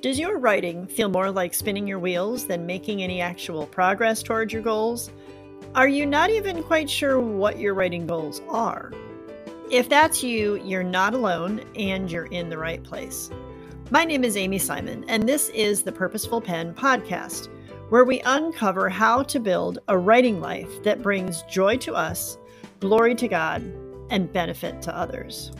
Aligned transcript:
Does 0.00 0.18
your 0.18 0.38
writing 0.38 0.86
feel 0.86 1.10
more 1.10 1.30
like 1.30 1.52
spinning 1.52 1.86
your 1.86 1.98
wheels 1.98 2.46
than 2.46 2.64
making 2.64 3.02
any 3.02 3.20
actual 3.20 3.66
progress 3.66 4.22
towards 4.22 4.50
your 4.50 4.62
goals? 4.62 5.10
Are 5.74 5.88
you 5.88 6.06
not 6.06 6.30
even 6.30 6.62
quite 6.62 6.88
sure 6.88 7.20
what 7.20 7.58
your 7.58 7.74
writing 7.74 8.06
goals 8.06 8.40
are? 8.48 8.92
If 9.70 9.90
that's 9.90 10.22
you, 10.22 10.56
you're 10.64 10.82
not 10.82 11.12
alone 11.12 11.60
and 11.76 12.10
you're 12.10 12.24
in 12.26 12.48
the 12.48 12.56
right 12.56 12.82
place. 12.82 13.28
My 13.90 14.04
name 14.04 14.24
is 14.24 14.38
Amy 14.38 14.56
Simon, 14.56 15.04
and 15.06 15.28
this 15.28 15.50
is 15.50 15.82
the 15.82 15.92
Purposeful 15.92 16.40
Pen 16.40 16.72
podcast, 16.72 17.48
where 17.90 18.06
we 18.06 18.20
uncover 18.20 18.88
how 18.88 19.22
to 19.24 19.38
build 19.38 19.80
a 19.88 19.98
writing 19.98 20.40
life 20.40 20.82
that 20.82 21.02
brings 21.02 21.42
joy 21.42 21.76
to 21.76 21.94
us, 21.94 22.38
glory 22.80 23.14
to 23.16 23.28
God, 23.28 23.60
and 24.08 24.32
benefit 24.32 24.80
to 24.80 24.96
others. 24.96 25.52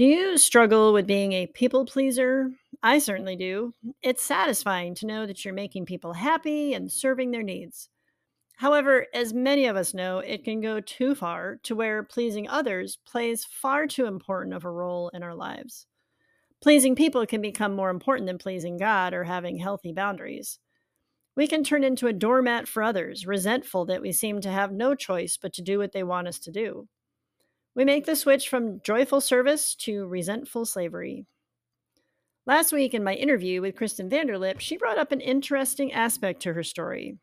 Do 0.00 0.06
you 0.06 0.38
struggle 0.38 0.94
with 0.94 1.06
being 1.06 1.34
a 1.34 1.46
people 1.46 1.84
pleaser? 1.84 2.52
I 2.82 3.00
certainly 3.00 3.36
do. 3.36 3.74
It's 4.00 4.22
satisfying 4.22 4.94
to 4.94 5.06
know 5.06 5.26
that 5.26 5.44
you're 5.44 5.52
making 5.52 5.84
people 5.84 6.14
happy 6.14 6.72
and 6.72 6.90
serving 6.90 7.32
their 7.32 7.42
needs. 7.42 7.90
However, 8.56 9.08
as 9.12 9.34
many 9.34 9.66
of 9.66 9.76
us 9.76 9.92
know, 9.92 10.20
it 10.20 10.42
can 10.42 10.62
go 10.62 10.80
too 10.80 11.14
far 11.14 11.58
to 11.64 11.76
where 11.76 12.02
pleasing 12.02 12.48
others 12.48 12.96
plays 13.06 13.44
far 13.44 13.86
too 13.86 14.06
important 14.06 14.54
of 14.54 14.64
a 14.64 14.70
role 14.70 15.10
in 15.10 15.22
our 15.22 15.34
lives. 15.34 15.86
Pleasing 16.62 16.96
people 16.96 17.26
can 17.26 17.42
become 17.42 17.76
more 17.76 17.90
important 17.90 18.26
than 18.26 18.38
pleasing 18.38 18.78
God 18.78 19.12
or 19.12 19.24
having 19.24 19.58
healthy 19.58 19.92
boundaries. 19.92 20.58
We 21.36 21.46
can 21.46 21.62
turn 21.62 21.84
into 21.84 22.06
a 22.06 22.14
doormat 22.14 22.68
for 22.68 22.82
others, 22.82 23.26
resentful 23.26 23.84
that 23.84 24.00
we 24.00 24.12
seem 24.12 24.40
to 24.40 24.50
have 24.50 24.72
no 24.72 24.94
choice 24.94 25.36
but 25.36 25.52
to 25.52 25.62
do 25.62 25.76
what 25.76 25.92
they 25.92 26.04
want 26.04 26.26
us 26.26 26.38
to 26.38 26.50
do. 26.50 26.88
We 27.74 27.84
make 27.84 28.06
the 28.06 28.16
switch 28.16 28.48
from 28.48 28.80
joyful 28.82 29.20
service 29.20 29.74
to 29.76 30.06
resentful 30.06 30.66
slavery. 30.66 31.26
Last 32.46 32.72
week, 32.72 32.94
in 32.94 33.04
my 33.04 33.14
interview 33.14 33.60
with 33.60 33.76
Kristen 33.76 34.10
Vanderlip, 34.10 34.60
she 34.60 34.76
brought 34.76 34.98
up 34.98 35.12
an 35.12 35.20
interesting 35.20 35.92
aspect 35.92 36.42
to 36.42 36.52
her 36.52 36.64
story 36.64 37.18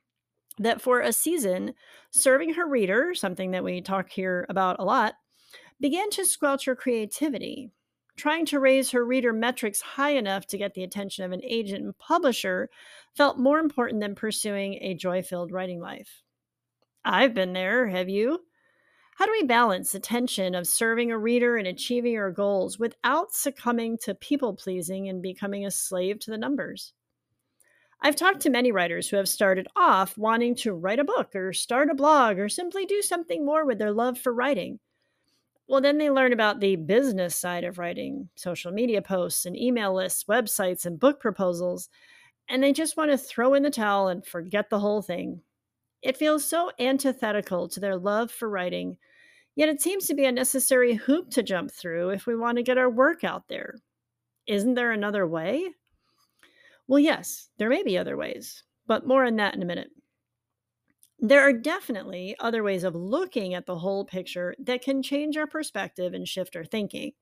that 0.60 0.82
for 0.82 1.02
a 1.02 1.14
season, 1.14 1.74
serving 2.12 2.54
her 2.54 2.68
reader, 2.68 3.14
something 3.14 3.52
that 3.52 3.64
we 3.64 3.82
talk 3.82 4.10
here 4.10 4.46
about 4.50 4.78
a 4.80 4.86
lot, 4.86 5.16
began 5.80 6.10
to 6.12 6.26
squelch 6.26 6.66
her 6.66 6.76
creativity. 6.76 7.72
Trying 8.16 8.48
to 8.48 8.60
raise 8.60 8.90
her 8.92 9.06
reader 9.06 9.32
metrics 9.32 9.80
high 9.80 10.12
enough 10.12 10.48
to 10.48 10.58
get 10.58 10.74
the 10.74 10.84
attention 10.84 11.24
of 11.24 11.32
an 11.32 11.44
agent 11.44 11.84
and 11.84 11.98
publisher 12.00 12.70
felt 13.16 13.38
more 13.38 13.60
important 13.60 14.02
than 14.02 14.16
pursuing 14.16 14.76
a 14.82 14.96
joy 14.96 15.22
filled 15.22 15.52
writing 15.52 15.80
life. 15.80 16.24
I've 17.06 17.36
been 17.36 17.54
there, 17.54 17.88
have 17.88 18.10
you? 18.10 18.40
How 19.18 19.26
do 19.26 19.32
we 19.32 19.48
balance 19.48 19.92
the 19.92 20.00
tension 20.00 20.54
of 20.54 20.68
serving 20.68 21.12
a 21.12 21.18
reader 21.18 21.58
and 21.58 21.68
achieving 21.68 22.16
our 22.18 22.30
goals 22.30 22.78
without 22.78 23.34
succumbing 23.34 23.98
to 24.04 24.14
people 24.14 24.54
pleasing 24.54 25.10
and 25.10 25.24
becoming 25.24 25.66
a 25.66 25.72
slave 25.72 26.20
to 26.20 26.30
the 26.30 26.38
numbers? 26.38 26.94
I've 28.00 28.16
talked 28.16 28.42
to 28.42 28.52
many 28.52 28.72
writers 28.72 29.10
who 29.10 29.18
have 29.18 29.28
started 29.28 29.68
off 29.76 30.20
wanting 30.20 30.54
to 30.58 30.74
write 30.76 31.00
a 31.00 31.04
book 31.04 31.36
or 31.36 31.52
start 31.52 31.90
a 31.90 31.96
blog 31.96 32.38
or 32.38 32.48
simply 32.48 32.86
do 32.86 33.02
something 33.02 33.44
more 33.44 33.66
with 33.66 33.80
their 33.80 33.92
love 33.92 34.20
for 34.20 34.32
writing. 34.32 34.80
Well, 35.68 35.82
then 35.82 35.98
they 35.98 36.12
learn 36.12 36.32
about 36.32 36.60
the 36.60 36.76
business 36.76 37.36
side 37.36 37.64
of 37.64 37.80
writing 37.80 38.30
social 38.36 38.72
media 38.72 39.02
posts 39.02 39.48
and 39.48 39.58
email 39.58 39.96
lists, 39.96 40.26
websites, 40.26 40.86
and 40.86 41.00
book 41.00 41.20
proposals, 41.20 41.90
and 42.48 42.62
they 42.62 42.72
just 42.72 42.98
want 42.98 43.10
to 43.10 43.18
throw 43.18 43.56
in 43.56 43.64
the 43.64 43.72
towel 43.72 44.10
and 44.10 44.24
forget 44.24 44.70
the 44.70 44.80
whole 44.80 45.02
thing. 45.02 45.42
It 46.02 46.18
feels 46.18 46.46
so 46.46 46.72
antithetical 46.80 47.68
to 47.70 47.80
their 47.80 47.98
love 47.98 48.32
for 48.32 48.50
writing, 48.50 48.98
yet 49.56 49.70
it 49.70 49.82
seems 49.82 50.08
to 50.08 50.14
be 50.14 50.26
a 50.26 50.32
necessary 50.32 50.96
hoop 50.96 51.30
to 51.32 51.44
jump 51.44 51.72
through 51.72 52.12
if 52.12 52.28
we 52.28 52.36
want 52.36 52.58
to 52.58 52.64
get 52.64 52.78
our 52.78 52.90
work 52.90 53.24
out 53.24 53.48
there. 53.48 53.76
Isn't 54.48 54.76
there 54.76 54.92
another 54.92 55.28
way? 55.28 55.74
Well, 56.88 57.00
yes, 57.00 57.50
there 57.58 57.70
may 57.70 57.84
be 57.84 57.98
other 57.98 58.18
ways, 58.18 58.64
but 58.86 59.06
more 59.06 59.26
on 59.26 59.36
that 59.38 59.56
in 59.56 59.62
a 59.62 59.66
minute. 59.66 59.92
There 61.20 61.42
are 61.42 61.54
definitely 61.54 62.36
other 62.40 62.64
ways 62.64 62.84
of 62.84 62.96
looking 62.96 63.54
at 63.54 63.66
the 63.66 63.80
whole 63.80 64.06
picture 64.06 64.56
that 64.60 64.82
can 64.82 65.04
change 65.04 65.36
our 65.38 65.48
perspective 65.48 66.14
and 66.14 66.28
shift 66.28 66.56
our 66.56 66.66
thinking. 66.66 67.14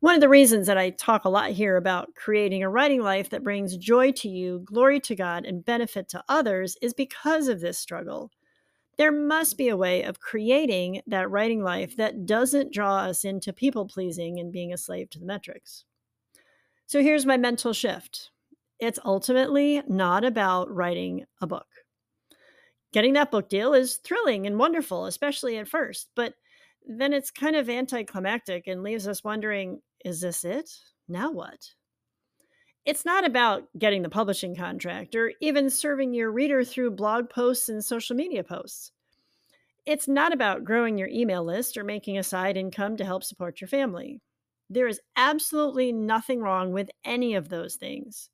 One 0.00 0.14
of 0.14 0.20
the 0.20 0.28
reasons 0.28 0.66
that 0.66 0.76
I 0.76 0.90
talk 0.90 1.24
a 1.24 1.30
lot 1.30 1.50
here 1.50 1.76
about 1.76 2.14
creating 2.14 2.62
a 2.62 2.68
writing 2.68 3.02
life 3.02 3.30
that 3.30 3.42
brings 3.42 3.76
joy 3.78 4.12
to 4.12 4.28
you, 4.28 4.60
glory 4.64 5.00
to 5.00 5.16
God, 5.16 5.46
and 5.46 5.64
benefit 5.64 6.08
to 6.10 6.22
others 6.28 6.76
is 6.82 6.92
because 6.92 7.48
of 7.48 7.60
this 7.60 7.78
struggle. 7.78 8.30
There 8.98 9.12
must 9.12 9.56
be 9.56 9.68
a 9.68 9.76
way 9.76 10.02
of 10.02 10.20
creating 10.20 11.02
that 11.06 11.30
writing 11.30 11.62
life 11.62 11.96
that 11.96 12.26
doesn't 12.26 12.72
draw 12.72 12.98
us 12.98 13.24
into 13.24 13.52
people 13.52 13.86
pleasing 13.86 14.38
and 14.38 14.52
being 14.52 14.72
a 14.72 14.78
slave 14.78 15.10
to 15.10 15.18
the 15.18 15.26
metrics. 15.26 15.84
So 16.86 17.02
here's 17.02 17.26
my 17.26 17.36
mental 17.36 17.72
shift 17.72 18.30
it's 18.78 18.98
ultimately 19.04 19.82
not 19.88 20.24
about 20.24 20.70
writing 20.70 21.24
a 21.40 21.46
book. 21.46 21.66
Getting 22.92 23.14
that 23.14 23.30
book 23.30 23.48
deal 23.48 23.72
is 23.72 23.96
thrilling 23.96 24.46
and 24.46 24.58
wonderful, 24.58 25.06
especially 25.06 25.56
at 25.56 25.68
first, 25.68 26.08
but 26.14 26.34
then 26.86 27.12
it's 27.12 27.30
kind 27.30 27.56
of 27.56 27.68
anticlimactic 27.68 28.66
and 28.66 28.82
leaves 28.82 29.08
us 29.08 29.24
wondering 29.24 29.80
is 30.04 30.20
this 30.20 30.44
it? 30.44 30.70
Now 31.08 31.32
what? 31.32 31.68
It's 32.84 33.04
not 33.04 33.26
about 33.26 33.64
getting 33.76 34.02
the 34.02 34.08
publishing 34.08 34.54
contract 34.54 35.16
or 35.16 35.32
even 35.40 35.68
serving 35.68 36.14
your 36.14 36.30
reader 36.30 36.62
through 36.62 36.92
blog 36.92 37.28
posts 37.28 37.68
and 37.68 37.84
social 37.84 38.14
media 38.14 38.44
posts. 38.44 38.92
It's 39.84 40.06
not 40.06 40.32
about 40.32 40.64
growing 40.64 40.96
your 40.96 41.08
email 41.08 41.44
list 41.44 41.76
or 41.76 41.82
making 41.82 42.18
a 42.18 42.22
side 42.22 42.56
income 42.56 42.96
to 42.98 43.04
help 43.04 43.24
support 43.24 43.60
your 43.60 43.68
family. 43.68 44.20
There 44.70 44.86
is 44.86 45.00
absolutely 45.16 45.90
nothing 45.92 46.40
wrong 46.40 46.72
with 46.72 46.90
any 47.04 47.34
of 47.34 47.48
those 47.48 47.74
things, 47.74 48.30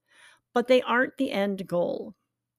but 0.53 0.69
they 0.69 0.83
aren't 0.83 1.17
the 1.17 1.31
end 1.31 1.67
goal 1.67 2.15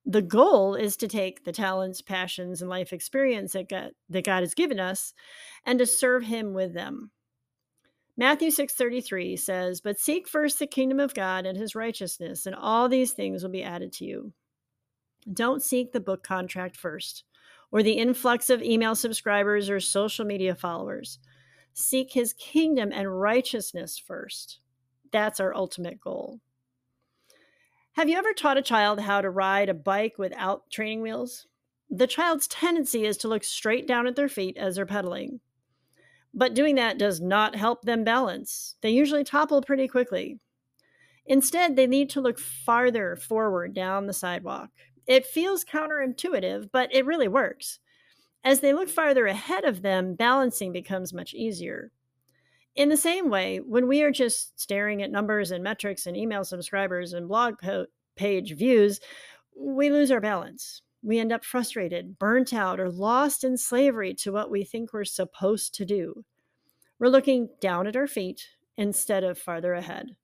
the 0.06 0.22
goal 0.22 0.76
is 0.76 0.98
to 0.98 1.08
take 1.08 1.44
the 1.44 1.52
talents, 1.52 2.02
passions, 2.02 2.62
and 2.62 2.70
life 2.70 2.92
experience 2.92 3.54
that 3.54 3.70
God, 3.70 3.92
that 4.10 4.26
God 4.26 4.42
has 4.42 4.54
given 4.54 4.80
us 4.80 5.14
and 5.66 5.80
to 5.80 5.86
serve 5.86 6.24
him 6.24 6.54
with 6.54 6.74
them. 6.74 7.12
Matthew 8.16 8.52
6:33 8.52 9.36
says, 9.38 9.82
"But 9.82 10.00
seek 10.00 10.28
first 10.28 10.60
the 10.60 10.68
kingdom 10.68 11.00
of 11.00 11.14
God 11.14 11.46
and 11.46 11.58
his 11.58 11.74
righteousness, 11.74 12.46
and 12.46 12.56
all 12.56 12.88
these 12.88 13.14
things 13.14 13.42
will 13.42 13.50
be 13.50 13.64
added 13.64 13.92
to 13.94 14.06
you." 14.06 14.34
Don't 15.32 15.64
seek 15.64 15.92
the 15.92 16.00
book 16.00 16.22
contract 16.22 16.76
first 16.76 17.24
or 17.72 17.82
the 17.82 17.98
influx 17.98 18.50
of 18.50 18.62
email 18.62 18.94
subscribers 18.94 19.70
or 19.70 19.80
social 19.80 20.26
media 20.26 20.54
followers. 20.54 21.18
Seek 21.74 22.12
his 22.12 22.34
kingdom 22.34 22.92
and 22.92 23.20
righteousness 23.20 23.98
first. 23.98 24.60
That's 25.12 25.40
our 25.40 25.56
ultimate 25.56 26.00
goal. 26.00 26.40
Have 27.94 28.10
you 28.10 28.18
ever 28.18 28.34
taught 28.34 28.58
a 28.58 28.64
child 28.64 29.00
how 29.00 29.22
to 29.22 29.30
ride 29.30 29.70
a 29.70 29.74
bike 29.76 30.18
without 30.18 30.68
training 30.72 31.04
wheels? 31.04 31.46
The 31.92 32.08
child's 32.08 32.48
tendency 32.48 33.06
is 33.06 33.18
to 33.18 33.28
look 33.28 33.44
straight 33.44 33.88
down 33.88 34.08
at 34.08 34.16
their 34.16 34.28
feet 34.28 34.58
as 34.58 34.76
they're 34.76 34.86
pedaling. 34.88 35.42
But 36.34 36.56
doing 36.56 36.74
that 36.76 36.98
does 36.98 37.22
not 37.22 37.56
help 37.56 37.84
them 37.84 38.04
balance. 38.04 38.78
They 38.82 38.90
usually 38.90 39.24
topple 39.24 39.62
pretty 39.62 39.88
quickly. 39.88 40.40
Instead, 41.28 41.76
they 41.76 41.86
need 41.86 42.10
to 42.10 42.22
look 42.22 42.40
farther 42.40 43.16
forward 43.16 43.76
down 43.76 44.08
the 44.08 44.14
sidewalk. 44.14 44.72
It 45.06 45.28
feels 45.28 45.64
counterintuitive, 45.64 46.72
but 46.72 46.92
it 46.92 47.06
really 47.06 47.28
works. 47.28 47.78
As 48.44 48.62
they 48.62 48.74
look 48.74 48.90
farther 48.90 49.28
ahead 49.28 49.66
of 49.66 49.84
them, 49.84 50.16
balancing 50.16 50.72
becomes 50.72 51.14
much 51.14 51.36
easier. 51.36 51.92
In 52.76 52.90
the 52.90 52.98
same 52.98 53.30
way, 53.30 53.60
when 53.60 53.88
we 53.88 54.02
are 54.02 54.12
just 54.12 54.60
staring 54.60 55.04
at 55.04 55.12
numbers 55.12 55.52
and 55.52 55.64
metrics 55.64 56.08
and 56.08 56.18
email 56.18 56.44
subscribers 56.44 57.14
and 57.14 57.28
blog 57.28 57.60
po- 57.60 57.86
page 58.16 58.56
views, 58.56 59.00
we 59.56 59.92
lose 59.92 60.10
our 60.10 60.22
balance. 60.22 60.82
We 61.04 61.20
end 61.20 61.32
up 61.32 61.44
frustrated, 61.46 62.18
burnt 62.18 62.54
out, 62.54 62.80
or 62.80 62.90
lost 62.90 63.44
in 63.44 63.58
slavery 63.58 64.14
to 64.16 64.32
what 64.32 64.50
we 64.50 64.64
think 64.64 64.92
we're 64.92 65.04
supposed 65.04 65.76
to 65.76 65.86
do. 65.86 66.24
We're 66.98 67.10
looking 67.10 67.50
down 67.60 67.86
at 67.86 67.96
our 67.96 68.08
feet 68.08 68.48
instead 68.78 69.24
of 69.24 69.38
farther 69.38 69.74
ahead. 69.74 70.16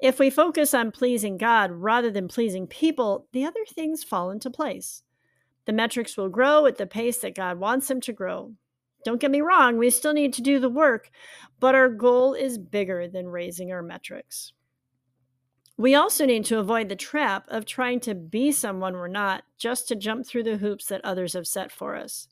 If 0.00 0.18
we 0.18 0.30
focus 0.30 0.72
on 0.72 0.90
pleasing 0.90 1.36
God 1.36 1.70
rather 1.70 2.10
than 2.10 2.26
pleasing 2.26 2.66
people, 2.66 3.28
the 3.32 3.44
other 3.44 3.60
things 3.68 4.02
fall 4.02 4.30
into 4.30 4.50
place. 4.50 5.02
The 5.66 5.72
metrics 5.74 6.16
will 6.16 6.30
grow 6.30 6.64
at 6.66 6.78
the 6.78 6.86
pace 6.86 7.18
that 7.18 7.34
God 7.34 7.58
wants 7.58 7.88
them 7.88 8.00
to 8.00 8.12
grow. 8.12 8.54
Don't 9.04 9.20
get 9.20 9.30
me 9.30 9.40
wrong, 9.40 9.76
we 9.76 9.90
still 9.90 10.12
need 10.12 10.32
to 10.34 10.42
do 10.42 10.58
the 10.58 10.68
work, 10.68 11.10
but 11.58 11.74
our 11.74 11.88
goal 11.88 12.34
is 12.34 12.58
bigger 12.58 13.08
than 13.08 13.28
raising 13.28 13.72
our 13.72 13.82
metrics. 13.82 14.52
We 15.80 15.94
also 15.94 16.26
need 16.26 16.44
to 16.44 16.58
avoid 16.58 16.90
the 16.90 16.96
trap 16.96 17.46
of 17.48 17.64
trying 17.64 18.00
to 18.00 18.14
be 18.14 18.52
someone 18.52 18.92
we're 18.92 19.08
not 19.08 19.44
just 19.56 19.88
to 19.88 19.96
jump 19.96 20.26
through 20.26 20.42
the 20.42 20.58
hoops 20.58 20.84
that 20.86 21.02
others 21.04 21.32
have 21.32 21.46
set 21.46 21.72
for 21.72 21.96
us. 21.96 22.28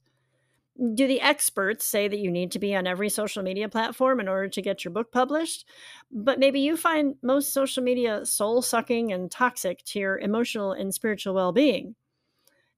Do 0.95 1.07
the 1.07 1.23
experts 1.23 1.87
say 1.87 2.09
that 2.09 2.19
you 2.19 2.31
need 2.31 2.53
to 2.53 2.59
be 2.59 2.77
on 2.77 2.87
every 2.87 3.09
social 3.09 3.43
media 3.43 3.69
platform 3.71 4.21
in 4.21 4.29
order 4.29 4.49
to 4.49 4.61
get 4.61 4.85
your 4.85 4.93
book 4.93 5.11
published? 5.11 5.67
But 6.13 6.39
maybe 6.39 6.61
you 6.61 6.77
find 6.77 7.15
most 7.23 7.55
social 7.55 7.83
media 7.83 8.27
soul 8.27 8.61
sucking 8.61 9.13
and 9.13 9.31
toxic 9.31 9.83
to 9.87 9.99
your 9.99 10.19
emotional 10.19 10.73
and 10.73 10.93
spiritual 10.93 11.33
well 11.33 11.53
being. 11.53 11.95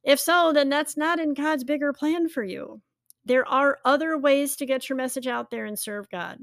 If 0.05 0.21
so, 0.21 0.53
then 0.53 0.69
that's 0.69 0.97
not 0.97 1.19
in 1.19 1.35
God's 1.35 1.65
bigger 1.65 1.93
plan 1.93 2.29
for 2.29 2.45
you. 2.45 2.81
There 3.25 3.47
are 3.47 3.79
other 3.85 4.17
ways 4.19 4.57
to 4.57 4.67
get 4.67 4.89
your 4.89 4.97
message 4.97 5.27
out 5.27 5.51
there 5.51 5.67
and 5.67 5.79
serve 5.79 6.11
God. 6.11 6.39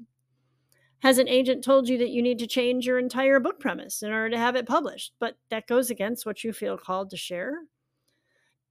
Has 1.00 1.19
an 1.19 1.27
agent 1.27 1.63
told 1.63 1.88
you 1.88 1.97
that 2.00 2.09
you 2.09 2.21
need 2.21 2.39
to 2.39 2.47
change 2.47 2.85
your 2.85 2.97
entire 2.97 3.39
book 3.39 3.59
premise 3.59 4.01
in 4.01 4.12
order 4.12 4.31
to 4.31 4.38
have 4.38 4.56
it 4.56 4.68
published, 4.68 5.13
but 5.19 5.38
that 5.50 5.68
goes 5.68 5.89
against 5.89 6.25
what 6.25 6.44
you 6.44 6.51
feel 6.51 6.77
called 6.77 7.12
to 7.12 7.18
share? 7.18 7.59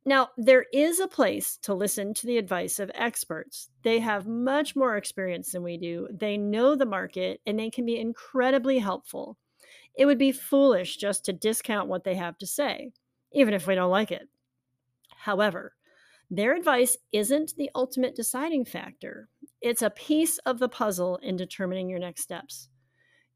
Now, 0.05 0.31
there 0.37 0.67
is 0.73 1.01
a 1.01 1.09
place 1.09 1.57
to 1.63 1.75
listen 1.75 2.15
to 2.15 2.27
the 2.27 2.39
advice 2.39 2.79
of 2.79 2.91
experts. 2.95 3.71
They 3.83 3.99
have 4.01 4.27
much 4.27 4.77
more 4.77 4.97
experience 4.97 5.53
than 5.53 5.63
we 5.63 5.79
do, 5.79 6.09
they 6.11 6.37
know 6.37 6.75
the 6.75 6.87
market, 6.87 7.41
and 7.47 7.59
they 7.59 7.71
can 7.71 7.87
be 7.87 7.99
incredibly 7.99 8.79
helpful. 8.79 9.37
It 9.97 10.07
would 10.07 10.19
be 10.19 10.33
foolish 10.33 10.97
just 10.97 11.25
to 11.25 11.33
discount 11.33 11.89
what 11.89 12.05
they 12.05 12.15
have 12.15 12.39
to 12.39 12.47
say, 12.47 12.93
even 13.33 13.55
if 13.55 13.67
we 13.67 13.75
don't 13.75 13.91
like 13.91 14.11
it. 14.11 14.29
However, 15.17 15.76
their 16.31 16.55
advice 16.55 16.97
isn't 17.13 17.55
the 17.57 17.71
ultimate 17.75 18.17
deciding 18.17 18.65
factor. 18.65 19.29
It's 19.61 19.83
a 19.83 19.91
piece 19.91 20.39
of 20.39 20.59
the 20.59 20.69
puzzle 20.69 21.17
in 21.23 21.37
determining 21.37 21.89
your 21.89 21.99
next 21.99 22.23
steps. 22.23 22.69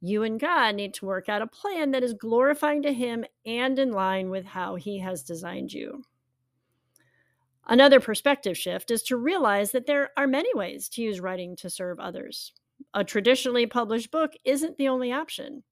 You 0.00 0.22
and 0.22 0.40
God 0.40 0.74
need 0.74 0.94
to 0.94 1.06
work 1.06 1.28
out 1.28 1.42
a 1.42 1.46
plan 1.46 1.90
that 1.92 2.02
is 2.02 2.14
glorifying 2.14 2.82
to 2.82 2.92
Him 2.92 3.24
and 3.44 3.78
in 3.78 3.92
line 3.92 4.30
with 4.30 4.44
how 4.44 4.74
He 4.76 4.98
has 5.00 5.22
designed 5.22 5.72
you. 5.72 6.02
Another 7.66 8.00
perspective 8.00 8.58
shift 8.58 8.90
is 8.90 9.02
to 9.04 9.16
realize 9.16 9.70
that 9.72 9.86
there 9.86 10.10
are 10.16 10.26
many 10.26 10.52
ways 10.54 10.88
to 10.90 11.02
use 11.02 11.20
writing 11.20 11.54
to 11.56 11.70
serve 11.70 12.00
others. 12.00 12.52
A 12.94 13.04
traditionally 13.04 13.66
published 13.66 14.10
book 14.10 14.32
isn't 14.44 14.78
the 14.78 14.88
only 14.88 15.12
option. 15.12 15.62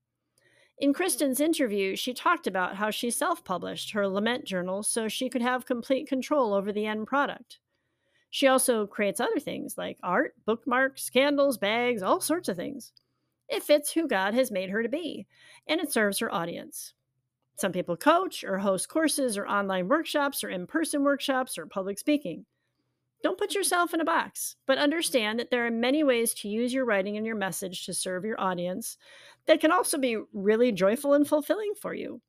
In 0.80 0.92
Kristen's 0.92 1.40
interview, 1.40 1.96
she 1.96 2.14
talked 2.14 2.46
about 2.46 2.76
how 2.76 2.90
she 2.90 3.10
self 3.10 3.44
published 3.44 3.92
her 3.92 4.06
lament 4.06 4.44
journal 4.44 4.84
so 4.84 5.08
she 5.08 5.28
could 5.28 5.42
have 5.42 5.66
complete 5.66 6.08
control 6.08 6.54
over 6.54 6.72
the 6.72 6.86
end 6.86 7.08
product. 7.08 7.58
She 8.30 8.46
also 8.46 8.86
creates 8.86 9.18
other 9.18 9.40
things 9.40 9.76
like 9.76 9.98
art, 10.02 10.34
bookmarks, 10.44 11.10
candles, 11.10 11.58
bags, 11.58 12.02
all 12.02 12.20
sorts 12.20 12.48
of 12.48 12.56
things. 12.56 12.92
It 13.48 13.64
fits 13.64 13.90
who 13.90 14.06
God 14.06 14.34
has 14.34 14.50
made 14.50 14.70
her 14.70 14.82
to 14.82 14.88
be, 14.88 15.26
and 15.66 15.80
it 15.80 15.92
serves 15.92 16.18
her 16.18 16.32
audience. 16.32 16.92
Some 17.56 17.72
people 17.72 17.96
coach 17.96 18.44
or 18.44 18.58
host 18.58 18.88
courses 18.88 19.36
or 19.36 19.48
online 19.48 19.88
workshops 19.88 20.44
or 20.44 20.50
in 20.50 20.66
person 20.66 21.02
workshops 21.02 21.58
or 21.58 21.66
public 21.66 21.98
speaking. 21.98 22.44
Don't 23.22 23.38
put 23.38 23.54
yourself 23.54 23.94
in 23.94 24.00
a 24.00 24.04
box, 24.04 24.56
but 24.66 24.78
understand 24.78 25.40
that 25.40 25.50
there 25.50 25.66
are 25.66 25.70
many 25.70 26.04
ways 26.04 26.34
to 26.34 26.48
use 26.48 26.72
your 26.72 26.84
writing 26.84 27.16
and 27.16 27.26
your 27.26 27.34
message 27.34 27.84
to 27.86 27.94
serve 27.94 28.24
your 28.24 28.40
audience 28.40 28.96
that 29.46 29.60
can 29.60 29.72
also 29.72 29.98
be 29.98 30.18
really 30.32 30.70
joyful 30.70 31.14
and 31.14 31.26
fulfilling 31.26 31.72
for 31.80 31.94
you. 31.94 32.20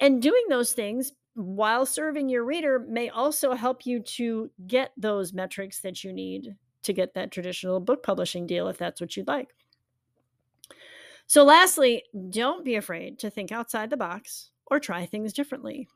And 0.00 0.20
doing 0.20 0.44
those 0.48 0.72
things 0.72 1.12
while 1.34 1.86
serving 1.86 2.28
your 2.28 2.44
reader 2.44 2.78
may 2.78 3.08
also 3.08 3.54
help 3.54 3.86
you 3.86 4.00
to 4.00 4.50
get 4.66 4.92
those 4.96 5.32
metrics 5.32 5.80
that 5.80 6.04
you 6.04 6.12
need 6.12 6.56
to 6.82 6.92
get 6.92 7.14
that 7.14 7.30
traditional 7.30 7.80
book 7.80 8.02
publishing 8.02 8.46
deal 8.46 8.68
if 8.68 8.76
that's 8.76 9.00
what 9.00 9.16
you'd 9.16 9.28
like. 9.28 9.48
So, 11.26 11.44
lastly, 11.44 12.02
don't 12.30 12.64
be 12.64 12.74
afraid 12.74 13.18
to 13.20 13.30
think 13.30 13.52
outside 13.52 13.88
the 13.88 13.96
box 13.96 14.50
or 14.66 14.78
try 14.78 15.06
things 15.06 15.32
differently. 15.32 15.88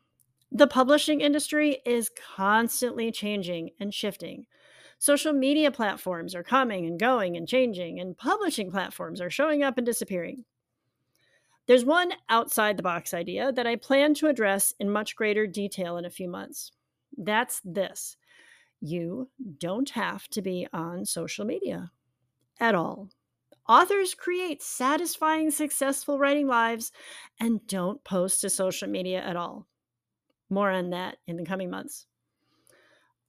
The 0.52 0.66
publishing 0.66 1.20
industry 1.20 1.78
is 1.84 2.10
constantly 2.37 3.10
changing 3.10 3.70
and 3.81 3.93
shifting. 3.93 4.46
Social 4.98 5.32
media 5.32 5.70
platforms 5.70 6.34
are 6.34 6.43
coming 6.43 6.87
and 6.87 6.98
going 6.98 7.37
and 7.37 7.46
changing, 7.46 8.00
and 8.00 8.16
publishing 8.16 8.70
platforms 8.70 9.20
are 9.20 9.28
showing 9.28 9.62
up 9.62 9.76
and 9.76 9.84
disappearing. 9.84 10.44
There's 11.66 11.84
one 11.84 12.12
outside 12.28 12.76
the 12.76 12.82
box 12.82 13.12
idea 13.12 13.52
that 13.52 13.66
I 13.66 13.76
plan 13.76 14.14
to 14.14 14.28
address 14.28 14.72
in 14.78 14.88
much 14.88 15.16
greater 15.16 15.46
detail 15.46 15.96
in 15.96 16.04
a 16.04 16.10
few 16.10 16.28
months. 16.28 16.72
That's 17.16 17.60
this 17.64 18.16
you 18.81 19.31
don't 19.58 19.90
have 19.90 20.28
to 20.28 20.42
be 20.42 20.66
on 20.72 21.04
social 21.04 21.44
media 21.44 21.90
at 22.60 22.75
all. 22.75 23.08
Authors 23.69 24.14
create 24.14 24.62
satisfying, 24.62 25.50
successful 25.50 26.19
writing 26.19 26.46
lives 26.46 26.92
and 27.40 27.66
don't 27.66 28.04
post 28.04 28.42
to 28.42 28.50
social 28.50 28.88
media 28.88 29.20
at 29.20 29.34
all. 29.34 29.66
More 30.50 30.70
on 30.70 30.90
that 30.90 31.16
in 31.26 31.37
the 31.37 31.44
coming 31.44 31.70
months. 31.70 32.06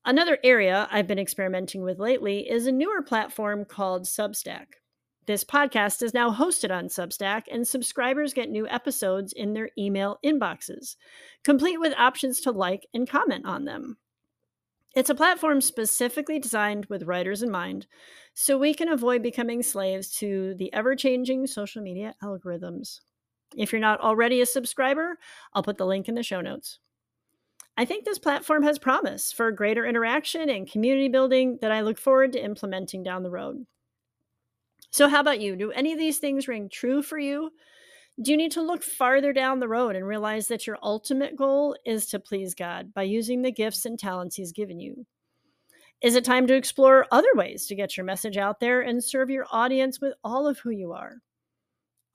Another 0.05 0.37
area 0.43 0.87
I've 0.91 1.07
been 1.07 1.19
experimenting 1.19 1.83
with 1.83 1.99
lately 1.99 2.49
is 2.49 2.65
a 2.65 2.71
newer 2.71 3.01
platform 3.01 3.65
called 3.65 4.03
Substack. 4.03 4.67
This 5.25 5.43
podcast 5.43 6.01
is 6.01 6.13
now 6.13 6.31
hosted 6.31 6.71
on 6.71 6.87
Substack, 6.87 7.43
and 7.51 7.67
subscribers 7.67 8.33
get 8.33 8.49
new 8.49 8.65
episodes 8.69 9.33
in 9.33 9.53
their 9.53 9.69
email 9.77 10.19
inboxes, 10.23 10.95
complete 11.43 11.81
with 11.81 11.93
options 11.97 12.39
to 12.41 12.51
like 12.51 12.87
and 12.93 13.09
comment 13.09 13.45
on 13.45 13.65
them. 13.65 13.97
It's 14.95 15.09
a 15.09 15.15
platform 15.15 15.59
specifically 15.59 16.39
designed 16.39 16.85
with 16.85 17.03
writers 17.03 17.43
in 17.43 17.51
mind, 17.51 17.87
so 18.33 18.57
we 18.57 18.73
can 18.73 18.87
avoid 18.87 19.21
becoming 19.21 19.61
slaves 19.61 20.15
to 20.19 20.55
the 20.55 20.71
ever 20.73 20.95
changing 20.95 21.45
social 21.47 21.83
media 21.83 22.15
algorithms. 22.23 23.01
If 23.57 23.73
you're 23.73 23.81
not 23.81 23.99
already 23.99 24.39
a 24.39 24.45
subscriber, 24.45 25.17
I'll 25.53 25.63
put 25.63 25.77
the 25.77 25.85
link 25.85 26.07
in 26.07 26.15
the 26.15 26.23
show 26.23 26.39
notes. 26.39 26.79
I 27.79 27.85
think 27.85 28.05
this 28.05 28.17
platform 28.17 28.63
has 28.63 28.79
promise 28.79 29.31
for 29.31 29.51
greater 29.51 29.85
interaction 29.85 30.49
and 30.49 30.69
community 30.69 31.09
building 31.09 31.59
that 31.61 31.71
I 31.71 31.81
look 31.81 31.99
forward 31.99 32.33
to 32.33 32.43
implementing 32.43 33.03
down 33.03 33.21
the 33.21 33.29
road. 33.29 33.67
So, 34.89 35.07
how 35.07 35.19
about 35.19 35.41
you? 35.41 35.55
Do 35.55 35.71
any 35.71 35.93
of 35.93 35.99
these 35.99 36.17
things 36.17 36.47
ring 36.47 36.69
true 36.69 37.03
for 37.03 37.19
you? 37.19 37.51
Do 38.19 38.31
you 38.31 38.37
need 38.37 38.53
to 38.53 38.63
look 38.63 38.81
farther 38.81 39.31
down 39.31 39.59
the 39.59 39.67
road 39.67 39.95
and 39.95 40.07
realize 40.07 40.47
that 40.47 40.65
your 40.65 40.79
ultimate 40.81 41.35
goal 41.35 41.75
is 41.85 42.07
to 42.07 42.19
please 42.19 42.55
God 42.55 42.95
by 42.95 43.03
using 43.03 43.43
the 43.43 43.51
gifts 43.51 43.85
and 43.85 43.99
talents 43.99 44.35
He's 44.35 44.51
given 44.51 44.79
you? 44.79 45.05
Is 46.01 46.15
it 46.15 46.25
time 46.25 46.47
to 46.47 46.55
explore 46.55 47.05
other 47.11 47.29
ways 47.35 47.67
to 47.67 47.75
get 47.75 47.95
your 47.95 48.05
message 48.07 48.37
out 48.37 48.59
there 48.59 48.81
and 48.81 49.03
serve 49.03 49.29
your 49.29 49.45
audience 49.51 50.01
with 50.01 50.13
all 50.23 50.47
of 50.47 50.57
who 50.57 50.71
you 50.71 50.93
are? 50.93 51.17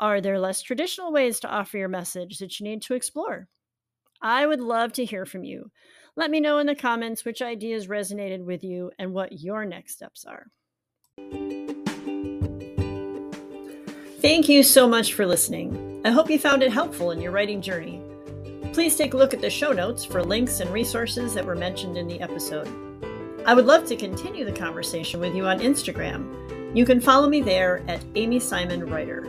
Are 0.01 0.21
there 0.21 0.41
less 0.41 0.61
traditional 0.61 1.13
ways 1.13 1.39
to 1.41 1.49
offer 1.49 1.79
your 1.79 1.89
message 1.89 2.39
that 2.39 2.59
you 2.59 2.65
need 2.65 2.83
to 2.83 2.95
explore? 2.95 3.49
I 4.23 4.47
would 4.47 4.61
love 4.61 4.93
to 4.95 5.05
hear 5.05 5.27
from 5.27 5.43
you. 5.43 5.71
Let 6.15 6.31
me 6.31 6.41
know 6.41 6.59
in 6.59 6.67
the 6.67 6.77
comments 6.77 7.25
which 7.25 7.43
ideas 7.43 7.89
resonated 7.89 8.45
with 8.45 8.63
you 8.63 8.93
and 8.99 9.13
what 9.13 9.41
your 9.41 9.65
next 9.65 9.95
steps 9.95 10.25
are. 10.25 10.47
Thank 14.21 14.49
you 14.49 14.63
so 14.63 14.87
much 14.87 15.15
for 15.15 15.27
listening. 15.27 16.01
I 16.05 16.11
hope 16.11 16.31
you 16.31 16.39
found 16.39 16.63
it 16.63 16.73
helpful 16.73 17.11
in 17.11 17.21
your 17.21 17.33
writing 17.33 17.61
journey. 17.61 18.01
Please 18.73 18.97
take 18.97 19.15
a 19.15 19.17
look 19.17 19.35
at 19.35 19.41
the 19.41 19.51
show 19.51 19.73
notes 19.73 20.05
for 20.05 20.23
links 20.23 20.61
and 20.61 20.71
resources 20.71 21.35
that 21.35 21.45
were 21.45 21.57
mentioned 21.57 21.99
in 21.99 22.07
the 22.07 22.21
episode. 22.21 22.69
I 23.45 23.55
would 23.55 23.67
love 23.67 23.87
to 23.87 23.97
continue 23.97 24.45
the 24.45 24.53
conversation 24.53 25.19
with 25.19 25.35
you 25.35 25.47
on 25.47 25.59
Instagram. 25.59 26.77
You 26.77 26.87
can 26.87 27.01
follow 27.01 27.29
me 27.29 27.41
there 27.41 27.83
at 27.89 28.05
Amy 28.15 28.39
Simon 28.39 28.89
Writer. 28.89 29.27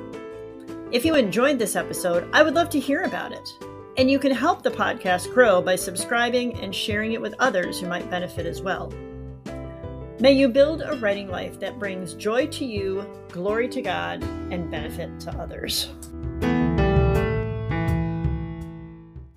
If 0.92 1.04
you 1.04 1.16
enjoyed 1.16 1.58
this 1.58 1.76
episode, 1.76 2.30
I 2.32 2.44
would 2.44 2.54
love 2.54 2.70
to 2.70 2.80
hear 2.80 3.02
about 3.02 3.32
it. 3.32 3.73
And 3.98 4.10
you 4.10 4.18
can 4.18 4.32
help 4.32 4.64
the 4.64 4.72
podcast 4.72 5.32
grow 5.34 5.62
by 5.62 5.76
subscribing 5.76 6.60
and 6.60 6.74
sharing 6.74 7.14
it 7.14 7.22
with 7.22 7.36
others 7.40 7.80
who 7.80 7.88
might 7.88 8.10
benefit 8.10 8.46
as 8.46 8.62
well. 8.62 8.92
May 10.20 10.32
you 10.32 10.48
build 10.48 10.82
a 10.82 10.96
writing 10.96 11.28
life 11.28 11.60
that 11.60 11.80
brings 11.80 12.14
joy 12.14 12.48
to 12.48 12.66
you, 12.66 13.06
glory 13.30 13.68
to 13.70 13.82
God, 13.82 14.24
and 14.52 14.72
benefit 14.72 15.20
to 15.22 15.32
others. 15.38 15.90